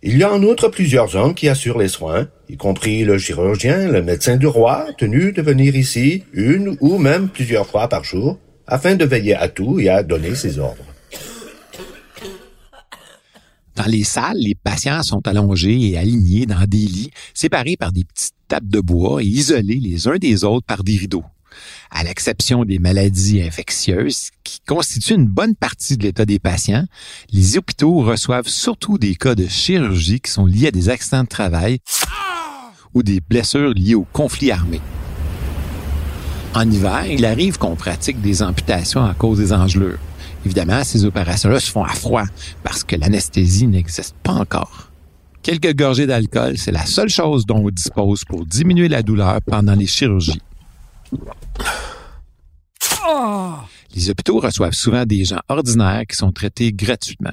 Il 0.02 0.16
y 0.16 0.22
a 0.22 0.32
en 0.32 0.42
outre 0.42 0.68
plusieurs 0.68 1.16
hommes 1.16 1.34
qui 1.34 1.50
assurent 1.50 1.76
les 1.76 1.88
soins, 1.88 2.26
y 2.48 2.56
compris 2.56 3.04
le 3.04 3.18
chirurgien, 3.18 3.88
le 3.88 4.02
médecin 4.02 4.38
du 4.38 4.46
roi, 4.46 4.86
tenu 4.96 5.32
de 5.32 5.42
venir 5.42 5.76
ici 5.76 6.24
une 6.32 6.78
ou 6.80 6.96
même 6.96 7.28
plusieurs 7.28 7.66
fois 7.66 7.88
par 7.88 8.02
jour, 8.02 8.38
afin 8.66 8.94
de 8.94 9.04
veiller 9.04 9.34
à 9.34 9.48
tout 9.48 9.78
et 9.78 9.90
à 9.90 10.02
donner 10.02 10.34
ses 10.34 10.58
ordres. 10.58 10.82
Dans 13.76 13.86
les 13.86 14.04
salles, 14.04 14.38
les 14.38 14.54
patients 14.54 15.02
sont 15.02 15.28
allongés 15.28 15.90
et 15.90 15.98
alignés 15.98 16.46
dans 16.46 16.64
des 16.66 16.78
lits, 16.78 17.10
séparés 17.34 17.76
par 17.76 17.92
des 17.92 18.04
petites 18.04 18.32
tables 18.48 18.70
de 18.70 18.80
bois 18.80 19.22
et 19.22 19.26
isolés 19.26 19.78
les 19.78 20.08
uns 20.08 20.16
des 20.16 20.42
autres 20.44 20.66
par 20.66 20.84
des 20.84 20.96
rideaux. 20.96 21.24
À 21.90 22.04
l'exception 22.04 22.64
des 22.64 22.78
maladies 22.78 23.42
infectieuses, 23.42 24.30
qui 24.44 24.60
constituent 24.66 25.14
une 25.14 25.26
bonne 25.26 25.54
partie 25.54 25.96
de 25.96 26.04
l'état 26.04 26.24
des 26.24 26.38
patients, 26.38 26.84
les 27.32 27.56
hôpitaux 27.56 28.00
reçoivent 28.00 28.48
surtout 28.48 28.98
des 28.98 29.14
cas 29.14 29.34
de 29.34 29.46
chirurgie 29.46 30.20
qui 30.20 30.30
sont 30.30 30.46
liés 30.46 30.68
à 30.68 30.70
des 30.70 30.88
accidents 30.88 31.24
de 31.24 31.28
travail 31.28 31.78
ou 32.94 33.02
des 33.02 33.20
blessures 33.20 33.72
liées 33.74 33.94
aux 33.94 34.06
conflits 34.12 34.50
armés. 34.50 34.80
En 36.54 36.68
hiver, 36.68 37.06
il 37.06 37.24
arrive 37.24 37.58
qu'on 37.58 37.76
pratique 37.76 38.20
des 38.20 38.42
amputations 38.42 39.04
à 39.04 39.14
cause 39.14 39.38
des 39.38 39.52
engelures. 39.52 40.00
Évidemment, 40.44 40.82
ces 40.84 41.04
opérations-là 41.04 41.60
se 41.60 41.70
font 41.70 41.84
à 41.84 41.92
froid 41.92 42.24
parce 42.64 42.82
que 42.82 42.96
l'anesthésie 42.96 43.66
n'existe 43.66 44.16
pas 44.22 44.32
encore. 44.32 44.90
Quelques 45.42 45.74
gorgées 45.74 46.06
d'alcool, 46.06 46.58
c'est 46.58 46.72
la 46.72 46.84
seule 46.86 47.08
chose 47.08 47.46
dont 47.46 47.64
on 47.64 47.70
dispose 47.70 48.24
pour 48.24 48.44
diminuer 48.44 48.88
la 48.88 49.02
douleur 49.02 49.40
pendant 49.46 49.74
les 49.74 49.86
chirurgies. 49.86 50.40
Les 53.94 54.10
hôpitaux 54.10 54.40
reçoivent 54.40 54.72
souvent 54.72 55.04
des 55.04 55.24
gens 55.24 55.40
ordinaires 55.48 56.04
qui 56.08 56.16
sont 56.16 56.32
traités 56.32 56.72
gratuitement. 56.72 57.32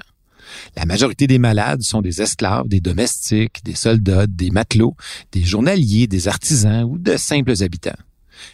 La 0.75 0.85
majorité 0.85 1.27
des 1.27 1.39
malades 1.39 1.81
sont 1.81 2.01
des 2.01 2.21
esclaves, 2.21 2.67
des 2.67 2.79
domestiques, 2.79 3.63
des 3.63 3.75
soldats, 3.75 4.27
des 4.27 4.49
matelots, 4.49 4.95
des 5.31 5.43
journaliers, 5.43 6.07
des 6.07 6.27
artisans 6.27 6.83
ou 6.83 6.97
de 6.97 7.17
simples 7.17 7.63
habitants. 7.63 7.97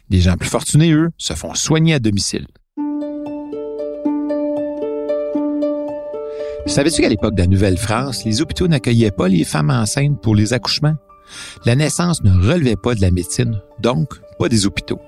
Les 0.10 0.22
gens 0.22 0.38
plus 0.38 0.50
fortunés, 0.50 0.92
eux, 0.92 1.12
se 1.18 1.34
font 1.34 1.54
soigner 1.54 1.94
à 1.94 2.00
domicile. 2.00 2.48
Savais-tu 6.66 7.02
qu'à 7.02 7.10
l'époque 7.10 7.36
de 7.36 7.42
la 7.42 7.48
Nouvelle-France, 7.48 8.24
les 8.24 8.42
hôpitaux 8.42 8.68
n'accueillaient 8.68 9.12
pas 9.12 9.28
les 9.28 9.44
femmes 9.44 9.70
enceintes 9.70 10.22
pour 10.22 10.34
les 10.34 10.54
accouchements? 10.54 10.96
La 11.66 11.76
naissance 11.76 12.24
ne 12.24 12.32
relevait 12.32 12.78
pas 12.78 12.96
de 12.96 13.02
la 13.02 13.12
médecine, 13.12 13.60
donc 13.80 14.14
pas 14.34 14.50
des 14.50 14.66
hôpitaux. 14.66 15.00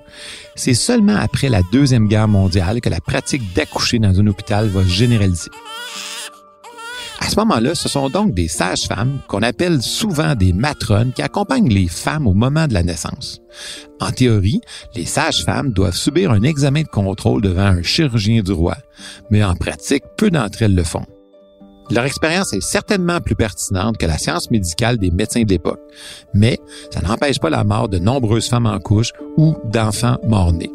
C'est 0.54 0.74
seulement 0.74 1.16
après 1.16 1.48
la 1.48 1.62
Deuxième 1.72 2.08
Guerre 2.08 2.28
mondiale 2.28 2.80
que 2.80 2.88
la 2.88 3.00
pratique 3.00 3.54
d'accoucher 3.54 3.98
dans 3.98 4.18
un 4.18 4.26
hôpital 4.26 4.68
va 4.68 4.84
généraliser. 4.84 5.50
À 7.20 7.28
ce 7.28 7.36
moment-là, 7.36 7.74
ce 7.74 7.88
sont 7.88 8.10
donc 8.10 8.34
des 8.34 8.46
sages-femmes 8.46 9.18
qu'on 9.26 9.42
appelle 9.42 9.82
souvent 9.82 10.34
des 10.34 10.52
matrones 10.52 11.12
qui 11.12 11.22
accompagnent 11.22 11.72
les 11.72 11.88
femmes 11.88 12.26
au 12.26 12.34
moment 12.34 12.68
de 12.68 12.74
la 12.74 12.82
naissance. 12.82 13.40
En 14.00 14.10
théorie, 14.10 14.60
les 14.94 15.06
sages-femmes 15.06 15.72
doivent 15.72 15.96
subir 15.96 16.30
un 16.30 16.42
examen 16.42 16.82
de 16.82 16.88
contrôle 16.88 17.42
devant 17.42 17.62
un 17.62 17.82
chirurgien 17.82 18.42
du 18.42 18.52
roi, 18.52 18.76
mais 19.30 19.42
en 19.42 19.54
pratique, 19.56 20.04
peu 20.16 20.30
d'entre 20.30 20.62
elles 20.62 20.74
le 20.74 20.84
font. 20.84 21.06
Leur 21.90 22.04
expérience 22.04 22.52
est 22.52 22.60
certainement 22.60 23.20
plus 23.20 23.36
pertinente 23.36 23.96
que 23.98 24.06
la 24.06 24.18
science 24.18 24.50
médicale 24.50 24.98
des 24.98 25.10
médecins 25.10 25.42
de 25.42 25.50
l'époque, 25.50 25.80
mais 26.34 26.58
ça 26.90 27.00
n'empêche 27.00 27.38
pas 27.38 27.50
la 27.50 27.62
mort 27.62 27.88
de 27.88 27.98
nombreuses 27.98 28.48
femmes 28.48 28.66
en 28.66 28.78
couche 28.80 29.12
ou 29.36 29.54
d'enfants 29.64 30.18
morts-nés. 30.24 30.72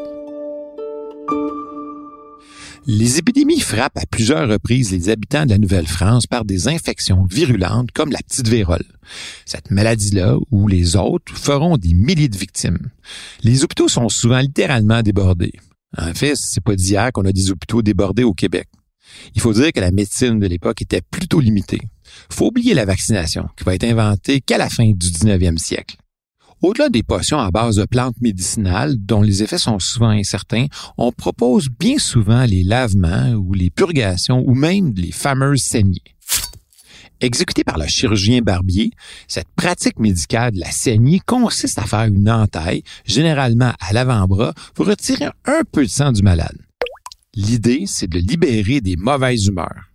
Les 2.88 3.20
épidémies 3.20 3.60
frappent 3.60 3.98
à 3.98 4.08
plusieurs 4.08 4.50
reprises 4.50 4.92
les 4.92 5.10
habitants 5.10 5.46
de 5.46 5.52
la 5.52 5.60
Nouvelle-France 5.60 6.26
par 6.26 6.46
des 6.46 6.68
infections 6.68 7.26
virulentes 7.30 7.92
comme 7.92 8.12
la 8.12 8.18
petite 8.20 8.48
vérole. 8.48 8.86
Cette 9.46 9.70
maladie-là 9.70 10.38
ou 10.50 10.68
les 10.68 10.96
autres 10.96 11.38
feront 11.38 11.78
des 11.78 11.94
milliers 11.94 12.30
de 12.30 12.38
victimes. 12.38 12.90
Les 13.44 13.64
hôpitaux 13.64 13.88
sont 13.88 14.10
souvent 14.10 14.40
littéralement 14.40 15.04
débordés. 15.04 15.54
En 15.96 16.14
fait, 16.14 16.36
c'est 16.36 16.64
pas 16.64 16.76
d'hier 16.76 17.12
qu'on 17.12 17.26
a 17.26 17.32
des 17.32 17.52
hôpitaux 17.52 17.84
débordés 17.84 18.24
au 18.24 18.34
Québec. 18.34 18.68
Il 19.36 19.42
faut 19.42 19.54
dire 19.54 19.72
que 19.72 19.80
la 19.80 19.92
médecine 19.92 20.40
de 20.40 20.48
l'époque 20.48 20.82
était 20.82 21.02
plutôt 21.02 21.40
limitée. 21.40 21.82
Faut 22.30 22.48
oublier 22.48 22.74
la 22.74 22.86
vaccination, 22.86 23.48
qui 23.58 23.64
va 23.64 23.76
être 23.76 23.84
inventée 23.84 24.42
qu'à 24.42 24.58
la 24.58 24.70
fin 24.70 24.86
du 24.86 25.08
19e 25.08 25.58
siècle. 25.58 25.98
Au-delà 26.62 26.90
des 26.90 27.02
potions 27.02 27.40
à 27.40 27.50
base 27.50 27.78
de 27.78 27.86
plantes 27.86 28.22
médicinales, 28.22 28.96
dont 28.98 29.24
les 29.24 29.42
effets 29.42 29.58
sont 29.58 29.80
souvent 29.80 30.10
incertains, 30.10 30.68
on 30.96 31.12
propose 31.12 31.70
bien 31.70 31.98
souvent 31.98 32.46
les 32.46 32.64
lavements 32.64 33.32
ou 33.32 33.54
les 33.54 33.72
purgations 33.72 34.44
ou 34.46 34.54
même 34.54 34.94
les 34.96 35.12
fameuses 35.12 35.64
saignées. 35.64 36.04
Exécutée 37.20 37.64
par 37.64 37.80
le 37.80 37.88
chirurgien 37.88 38.42
barbier, 38.42 38.92
cette 39.28 39.48
pratique 39.56 40.00
médicale 40.00 40.54
de 40.54 40.60
la 40.60 40.72
saignée 40.72 41.20
consiste 41.26 41.80
à 41.80 41.84
faire 41.84 42.06
une 42.06 42.30
entaille, 42.30 42.84
généralement 43.06 43.74
à 43.80 43.94
l'avant-bras, 43.94 44.54
pour 44.76 44.86
retirer 44.86 45.30
un 45.46 45.62
peu 45.72 45.84
de 45.84 45.90
sang 45.90 46.12
du 46.12 46.22
malade. 46.22 46.58
L'idée, 47.34 47.84
c'est 47.86 48.10
de 48.10 48.20
libérer 48.20 48.82
des 48.82 48.98
mauvaises 48.98 49.46
humeurs. 49.46 49.86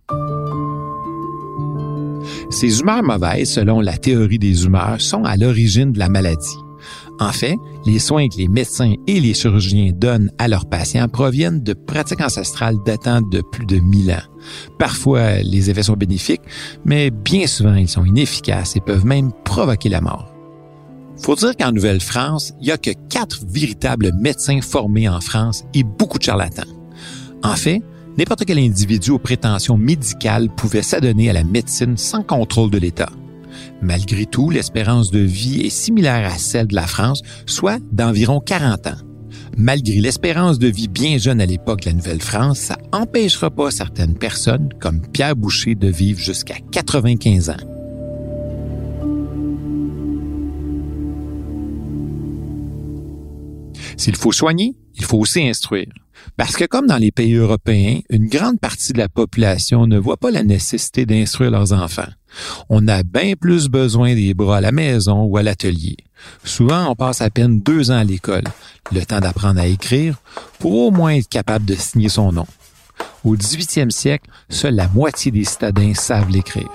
Ces 2.49 2.79
humeurs 2.79 3.03
mauvaises, 3.03 3.51
selon 3.51 3.79
la 3.79 3.95
théorie 3.95 4.39
des 4.39 4.65
humeurs, 4.65 4.99
sont 4.99 5.23
à 5.23 5.37
l'origine 5.37 5.91
de 5.91 5.99
la 5.99 6.09
maladie. 6.09 6.57
En 7.19 7.31
fait, 7.31 7.55
les 7.85 7.99
soins 7.99 8.27
que 8.27 8.37
les 8.37 8.47
médecins 8.47 8.95
et 9.05 9.19
les 9.19 9.35
chirurgiens 9.35 9.91
donnent 9.93 10.31
à 10.39 10.47
leurs 10.47 10.67
patients 10.67 11.07
proviennent 11.07 11.61
de 11.61 11.73
pratiques 11.73 12.21
ancestrales 12.21 12.77
datant 12.83 13.21
de 13.21 13.41
plus 13.41 13.67
de 13.67 13.77
1000 13.77 14.13
ans. 14.13 14.23
Parfois, 14.79 15.37
les 15.43 15.69
effets 15.69 15.83
sont 15.83 15.93
bénéfiques, 15.93 16.41
mais 16.85 17.11
bien 17.11 17.45
souvent, 17.45 17.75
ils 17.75 17.87
sont 17.87 18.05
inefficaces 18.05 18.75
et 18.75 18.81
peuvent 18.81 19.05
même 19.05 19.31
provoquer 19.45 19.89
la 19.89 20.01
mort. 20.01 20.33
Faut 21.21 21.35
dire 21.35 21.55
qu'en 21.55 21.71
Nouvelle-France, 21.71 22.53
il 22.61 22.65
n'y 22.65 22.71
a 22.71 22.77
que 22.79 22.91
quatre 23.09 23.45
véritables 23.47 24.11
médecins 24.19 24.61
formés 24.61 25.07
en 25.07 25.21
France 25.21 25.65
et 25.75 25.83
beaucoup 25.83 26.17
de 26.17 26.23
charlatans. 26.23 26.76
En 27.43 27.55
fait, 27.55 27.81
n'importe 28.17 28.45
quel 28.45 28.59
individu 28.59 29.11
aux 29.11 29.19
prétentions 29.19 29.77
médicales 29.77 30.49
pouvait 30.49 30.81
s'adonner 30.81 31.29
à 31.29 31.33
la 31.33 31.43
médecine 31.43 31.97
sans 31.97 32.23
contrôle 32.23 32.71
de 32.71 32.77
l'État. 32.77 33.09
Malgré 33.81 34.25
tout, 34.25 34.49
l'espérance 34.49 35.11
de 35.11 35.19
vie 35.19 35.61
est 35.61 35.69
similaire 35.69 36.31
à 36.31 36.37
celle 36.37 36.67
de 36.67 36.75
la 36.75 36.87
France, 36.87 37.21
soit 37.45 37.79
d'environ 37.91 38.39
40 38.39 38.87
ans. 38.87 38.97
Malgré 39.55 39.99
l'espérance 39.99 40.59
de 40.59 40.67
vie 40.67 40.87
bien 40.87 41.17
jeune 41.17 41.41
à 41.41 41.45
l'époque 41.45 41.81
de 41.81 41.87
la 41.87 41.93
Nouvelle-France, 41.93 42.59
ça 42.59 42.77
empêchera 42.91 43.49
pas 43.49 43.71
certaines 43.71 44.15
personnes, 44.15 44.69
comme 44.79 45.01
Pierre 45.01 45.35
Boucher, 45.35 45.75
de 45.75 45.87
vivre 45.87 46.19
jusqu'à 46.19 46.57
95 46.71 47.49
ans. 47.49 47.55
S'il 53.97 54.15
faut 54.15 54.31
soigner, 54.31 54.75
il 54.95 55.05
faut 55.05 55.17
aussi 55.17 55.47
instruire. 55.47 55.87
Parce 56.35 56.55
que 56.55 56.65
comme 56.65 56.87
dans 56.87 56.97
les 56.97 57.11
pays 57.11 57.35
européens, 57.35 57.99
une 58.09 58.27
grande 58.27 58.59
partie 58.59 58.93
de 58.93 58.97
la 58.97 59.09
population 59.09 59.87
ne 59.87 59.97
voit 59.97 60.17
pas 60.17 60.31
la 60.31 60.43
nécessité 60.43 61.05
d'instruire 61.05 61.51
leurs 61.51 61.73
enfants. 61.73 62.09
On 62.69 62.87
a 62.87 63.03
bien 63.03 63.33
plus 63.39 63.69
besoin 63.69 64.13
des 64.13 64.33
bras 64.33 64.57
à 64.57 64.61
la 64.61 64.71
maison 64.71 65.23
ou 65.23 65.37
à 65.37 65.43
l'atelier. 65.43 65.97
Souvent, 66.43 66.91
on 66.91 66.95
passe 66.95 67.21
à 67.21 67.29
peine 67.29 67.61
deux 67.61 67.91
ans 67.91 67.97
à 67.97 68.03
l'école, 68.03 68.43
le 68.91 69.05
temps 69.05 69.19
d'apprendre 69.19 69.59
à 69.59 69.67
écrire, 69.67 70.17
pour 70.59 70.73
au 70.73 70.91
moins 70.91 71.11
être 71.11 71.29
capable 71.29 71.65
de 71.65 71.75
signer 71.75 72.09
son 72.09 72.31
nom. 72.31 72.47
Au 73.23 73.35
18e 73.35 73.89
siècle, 73.89 74.29
seule 74.49 74.75
la 74.75 74.87
moitié 74.87 75.31
des 75.31 75.43
citadins 75.43 75.93
savent 75.93 76.29
l'écrire. 76.29 76.69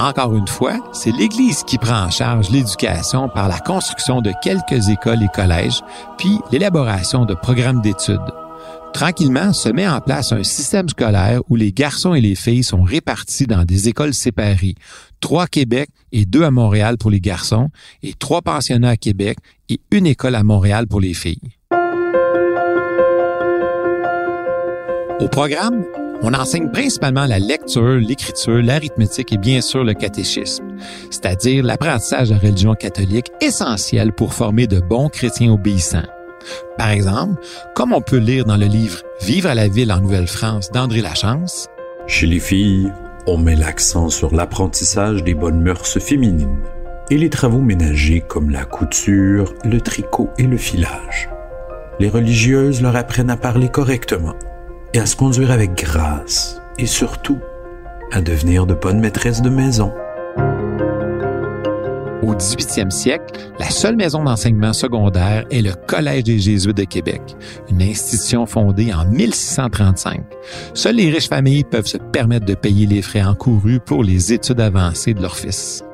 Encore 0.00 0.36
une 0.36 0.46
fois, 0.46 0.78
c'est 0.92 1.10
l'Église 1.10 1.64
qui 1.64 1.76
prend 1.76 2.04
en 2.04 2.10
charge 2.10 2.50
l'éducation 2.50 3.28
par 3.28 3.48
la 3.48 3.58
construction 3.58 4.20
de 4.20 4.32
quelques 4.42 4.88
écoles 4.90 5.24
et 5.24 5.28
collèges, 5.34 5.80
puis 6.16 6.38
l'élaboration 6.52 7.24
de 7.24 7.34
programmes 7.34 7.80
d'études. 7.80 8.20
Tranquillement 8.92 9.52
se 9.52 9.68
met 9.68 9.88
en 9.88 10.00
place 10.00 10.30
un 10.30 10.44
système 10.44 10.88
scolaire 10.88 11.40
où 11.48 11.56
les 11.56 11.72
garçons 11.72 12.14
et 12.14 12.20
les 12.20 12.36
filles 12.36 12.62
sont 12.62 12.82
répartis 12.82 13.48
dans 13.48 13.64
des 13.64 13.88
écoles 13.88 14.14
séparées. 14.14 14.76
Trois 15.20 15.44
à 15.44 15.46
Québec 15.48 15.90
et 16.12 16.26
deux 16.26 16.44
à 16.44 16.52
Montréal 16.52 16.96
pour 16.96 17.10
les 17.10 17.20
garçons 17.20 17.68
et 18.04 18.14
trois 18.14 18.40
pensionnats 18.40 18.90
à 18.90 18.96
Québec 18.96 19.38
et 19.68 19.80
une 19.90 20.06
école 20.06 20.36
à 20.36 20.44
Montréal 20.44 20.86
pour 20.86 21.00
les 21.00 21.14
filles. 21.14 21.40
Au 25.20 25.26
programme, 25.26 25.84
on 26.22 26.34
enseigne 26.34 26.70
principalement 26.70 27.26
la 27.26 27.38
lecture, 27.38 27.96
l'écriture, 27.96 28.62
l'arithmétique 28.62 29.32
et 29.32 29.38
bien 29.38 29.60
sûr 29.60 29.84
le 29.84 29.94
catéchisme, 29.94 30.64
c'est-à-dire 31.10 31.64
l'apprentissage 31.64 32.28
de 32.28 32.34
la 32.34 32.40
religion 32.40 32.74
catholique 32.74 33.30
essentielle 33.40 34.12
pour 34.12 34.34
former 34.34 34.66
de 34.66 34.80
bons 34.80 35.08
chrétiens 35.08 35.52
obéissants. 35.52 36.02
Par 36.76 36.90
exemple, 36.90 37.40
comme 37.74 37.92
on 37.92 38.00
peut 38.00 38.18
lire 38.18 38.44
dans 38.44 38.56
le 38.56 38.66
livre 38.66 39.02
Vivre 39.20 39.48
à 39.48 39.54
la 39.54 39.68
ville 39.68 39.92
en 39.92 40.00
Nouvelle-France 40.00 40.70
d'André 40.70 41.00
Lachance, 41.00 41.68
Chez 42.06 42.26
les 42.26 42.40
filles, 42.40 42.92
on 43.26 43.36
met 43.36 43.56
l'accent 43.56 44.08
sur 44.08 44.34
l'apprentissage 44.34 45.22
des 45.24 45.34
bonnes 45.34 45.60
mœurs 45.60 45.98
féminines 45.98 46.62
et 47.10 47.18
les 47.18 47.30
travaux 47.30 47.60
ménagers 47.60 48.22
comme 48.26 48.50
la 48.50 48.64
couture, 48.64 49.54
le 49.64 49.80
tricot 49.80 50.30
et 50.38 50.44
le 50.44 50.56
filage. 50.56 51.28
Les 52.00 52.08
religieuses 52.08 52.80
leur 52.80 52.96
apprennent 52.96 53.30
à 53.30 53.36
parler 53.36 53.68
correctement 53.68 54.34
et 54.94 54.98
à 54.98 55.06
se 55.06 55.16
conduire 55.16 55.50
avec 55.50 55.74
grâce 55.74 56.60
et 56.78 56.86
surtout 56.86 57.38
à 58.12 58.20
devenir 58.20 58.66
de 58.66 58.74
bonnes 58.74 59.00
maîtresses 59.00 59.42
de 59.42 59.50
maison. 59.50 59.92
Au 62.22 62.34
18e 62.34 62.90
siècle, 62.90 63.24
la 63.58 63.70
seule 63.70 63.96
maison 63.96 64.24
d'enseignement 64.24 64.72
secondaire 64.72 65.44
est 65.50 65.62
le 65.62 65.72
Collège 65.86 66.24
des 66.24 66.38
Jésuites 66.38 66.76
de 66.76 66.84
Québec, 66.84 67.22
une 67.70 67.80
institution 67.80 68.44
fondée 68.44 68.92
en 68.92 69.06
1635. 69.06 70.20
Seules 70.74 70.96
les 70.96 71.10
riches 71.10 71.28
familles 71.28 71.64
peuvent 71.64 71.86
se 71.86 71.96
permettre 71.96 72.44
de 72.44 72.54
payer 72.54 72.86
les 72.86 73.02
frais 73.02 73.22
encourus 73.22 73.80
pour 73.80 74.02
les 74.02 74.32
études 74.32 74.60
avancées 74.60 75.14
de 75.14 75.22
leurs 75.22 75.36
fils. 75.36 75.84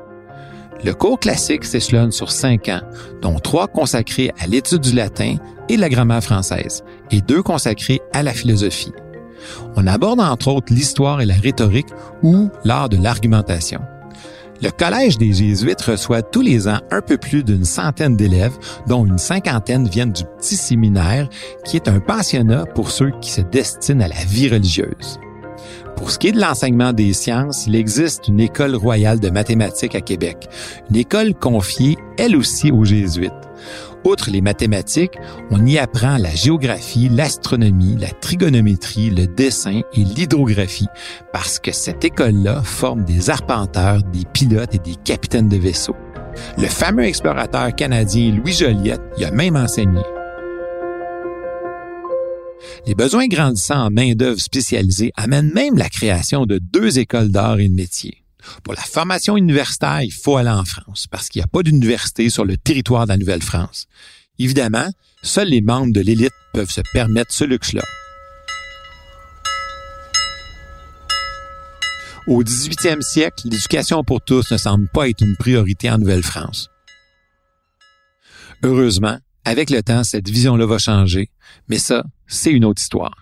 Le 0.85 0.93
cours 0.93 1.19
classique 1.19 1.65
s'échelonne 1.65 2.11
sur 2.11 2.29
cinq 2.29 2.69
ans, 2.69 2.81
dont 3.23 3.39
trois 3.39 3.67
consacrés 3.67 4.31
à 4.39 4.45
l'étude 4.45 4.81
du 4.81 4.93
latin 4.93 5.37
et 5.67 5.77
de 5.77 5.81
la 5.81 5.89
grammaire 5.89 6.23
française, 6.23 6.83
et 7.09 7.21
deux 7.21 7.41
consacrés 7.41 8.01
à 8.13 8.21
la 8.21 8.33
philosophie. 8.33 8.93
On 9.75 9.87
aborde 9.87 10.19
entre 10.19 10.49
autres 10.49 10.71
l'histoire 10.71 11.21
et 11.21 11.25
la 11.25 11.33
rhétorique 11.33 11.89
ou 12.21 12.49
l'art 12.63 12.87
de 12.87 12.97
l'argumentation. 12.97 13.81
Le 14.61 14.69
Collège 14.69 15.17
des 15.17 15.33
Jésuites 15.33 15.81
reçoit 15.81 16.21
tous 16.21 16.41
les 16.41 16.67
ans 16.67 16.79
un 16.91 17.01
peu 17.01 17.17
plus 17.17 17.43
d'une 17.43 17.65
centaine 17.65 18.15
d'élèves, 18.15 18.57
dont 18.87 19.07
une 19.07 19.17
cinquantaine 19.17 19.87
viennent 19.87 20.13
du 20.13 20.23
petit 20.37 20.55
séminaire, 20.55 21.27
qui 21.65 21.77
est 21.77 21.87
un 21.87 21.99
pensionnat 21.99 22.65
pour 22.75 22.91
ceux 22.91 23.11
qui 23.21 23.31
se 23.31 23.41
destinent 23.41 24.03
à 24.03 24.07
la 24.07 24.23
vie 24.25 24.49
religieuse. 24.49 25.19
Pour 25.95 26.11
ce 26.11 26.19
qui 26.19 26.27
est 26.27 26.31
de 26.33 26.41
l'enseignement 26.41 26.93
des 26.93 27.13
sciences, 27.13 27.65
il 27.67 27.75
existe 27.75 28.27
une 28.27 28.39
école 28.39 28.75
royale 28.75 29.19
de 29.19 29.29
mathématiques 29.29 29.95
à 29.95 30.01
Québec, 30.01 30.49
une 30.89 30.97
école 30.97 31.33
confiée, 31.33 31.97
elle 32.17 32.35
aussi, 32.35 32.71
aux 32.71 32.85
jésuites. 32.85 33.31
Outre 34.03 34.29
les 34.29 34.41
mathématiques, 34.41 35.17
on 35.49 35.65
y 35.65 35.79
apprend 35.79 36.17
la 36.17 36.29
géographie, 36.29 37.09
l'astronomie, 37.09 37.97
la 37.99 38.09
trigonométrie, 38.09 39.09
le 39.09 39.25
dessin 39.25 39.81
et 39.93 40.01
l'hydrographie, 40.01 40.87
parce 41.33 41.57
que 41.57 41.71
cette 41.71 42.05
école-là 42.05 42.61
forme 42.61 43.03
des 43.03 43.31
arpenteurs, 43.31 44.03
des 44.03 44.25
pilotes 44.31 44.75
et 44.75 44.79
des 44.79 44.95
capitaines 44.95 45.49
de 45.49 45.57
vaisseaux. 45.57 45.95
Le 46.57 46.67
fameux 46.67 47.05
explorateur 47.05 47.73
canadien 47.73 48.31
Louis 48.31 48.53
Joliette 48.53 49.01
y 49.17 49.25
a 49.25 49.31
même 49.31 49.55
enseigné. 49.55 50.01
Les 52.87 52.93
besoins 52.93 53.27
grandissants 53.27 53.87
en 53.87 53.89
main-d'œuvre 53.89 54.39
spécialisée 54.39 55.11
amènent 55.15 55.51
même 55.51 55.75
la 55.75 55.89
création 55.89 56.45
de 56.45 56.59
deux 56.59 56.99
écoles 56.99 57.29
d'art 57.29 57.59
et 57.59 57.67
de 57.67 57.73
métier. 57.73 58.23
Pour 58.63 58.75
la 58.75 58.81
formation 58.81 59.35
universitaire, 59.37 60.03
il 60.03 60.13
faut 60.13 60.37
aller 60.37 60.51
en 60.51 60.65
France 60.65 61.07
parce 61.09 61.29
qu'il 61.29 61.39
n'y 61.39 61.45
a 61.45 61.47
pas 61.47 61.63
d'université 61.63 62.29
sur 62.29 62.45
le 62.45 62.57
territoire 62.57 63.05
de 63.05 63.09
la 63.09 63.17
Nouvelle-France. 63.17 63.87
Évidemment, 64.37 64.87
seuls 65.23 65.47
les 65.47 65.61
membres 65.61 65.93
de 65.93 66.01
l'élite 66.01 66.33
peuvent 66.53 66.69
se 66.69 66.81
permettre 66.93 67.33
ce 67.33 67.43
luxe-là. 67.43 67.81
Au 72.27 72.43
18e 72.43 73.01
siècle, 73.01 73.47
l'éducation 73.49 74.03
pour 74.03 74.21
tous 74.21 74.51
ne 74.51 74.57
semble 74.57 74.87
pas 74.93 75.09
être 75.09 75.21
une 75.21 75.37
priorité 75.37 75.89
en 75.89 75.97
Nouvelle-France. 75.97 76.69
Heureusement, 78.63 79.17
avec 79.45 79.69
le 79.69 79.81
temps, 79.83 80.03
cette 80.03 80.27
vision-là 80.27 80.65
va 80.65 80.79
changer, 80.79 81.29
mais 81.69 81.77
ça, 81.77 82.03
c'est 82.27 82.51
une 82.51 82.65
autre 82.65 82.81
histoire. 82.81 83.13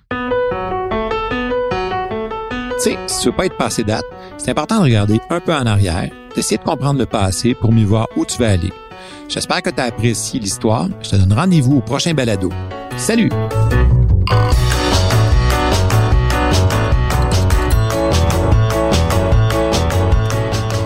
Tu 2.82 2.90
sais, 2.92 2.98
si 3.08 3.20
tu 3.20 3.28
veux 3.28 3.36
pas 3.36 3.46
être 3.46 3.58
passé 3.58 3.84
date, 3.84 4.06
c'est 4.38 4.50
important 4.50 4.80
de 4.80 4.84
regarder 4.84 5.20
un 5.30 5.40
peu 5.42 5.54
en 5.54 5.66
arrière, 5.66 6.10
d'essayer 6.36 6.58
de 6.58 6.64
comprendre 6.64 7.00
le 7.00 7.06
passé 7.06 7.54
pour 7.54 7.72
mieux 7.72 7.86
voir 7.86 8.08
où 8.16 8.26
tu 8.26 8.38
vas 8.40 8.52
aller. 8.52 8.72
J'espère 9.28 9.62
que 9.62 9.70
tu 9.70 9.80
as 9.80 9.86
apprécié 9.86 10.40
l'histoire. 10.40 10.88
Je 11.02 11.10
te 11.12 11.16
donne 11.18 11.34
rendez-vous 11.34 11.78
au 11.78 11.82
prochain 11.82 12.14
balado. 12.14 12.50
Salut! 12.98 13.30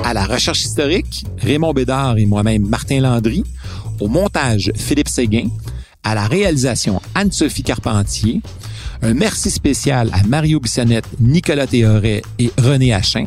À 0.03 0.13
la 0.13 0.25
recherche 0.25 0.63
historique, 0.63 1.25
Raymond 1.37 1.73
Bédard 1.73 2.17
et 2.17 2.25
moi-même 2.25 2.65
Martin 2.67 3.01
Landry. 3.01 3.43
Au 3.99 4.07
montage, 4.07 4.71
Philippe 4.75 5.09
Séguin. 5.09 5.47
À 6.03 6.15
la 6.15 6.27
réalisation, 6.27 7.01
Anne-Sophie 7.15 7.63
Carpentier. 7.63 8.41
Un 9.01 9.13
merci 9.13 9.51
spécial 9.51 10.09
à 10.13 10.23
Mario 10.23 10.59
Bissonnette, 10.59 11.07
Nicolas 11.19 11.67
Théoret 11.67 12.21
et 12.39 12.51
René 12.57 12.93
Achin. 12.93 13.25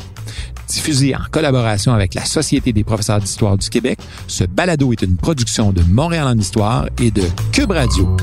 Diffusé 0.68 1.14
en 1.14 1.20
collaboration 1.30 1.92
avec 1.92 2.14
la 2.14 2.24
Société 2.24 2.72
des 2.72 2.84
professeurs 2.84 3.20
d'histoire 3.20 3.58
du 3.58 3.68
Québec, 3.68 3.98
ce 4.28 4.44
balado 4.44 4.92
est 4.92 5.02
une 5.02 5.16
production 5.16 5.72
de 5.72 5.82
Montréal 5.82 6.26
en 6.28 6.38
histoire 6.38 6.86
et 7.00 7.10
de 7.10 7.24
Cube 7.52 7.72
Radio. 7.72 8.16